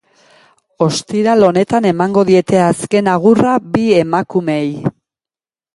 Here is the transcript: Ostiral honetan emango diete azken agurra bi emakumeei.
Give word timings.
Ostiral 0.85 1.45
honetan 1.49 1.89
emango 1.91 2.23
diete 2.31 2.63
azken 2.71 3.13
agurra 3.15 3.55
bi 3.77 3.87
emakumeei. 4.03 4.77